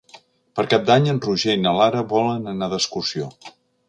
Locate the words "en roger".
1.11-1.55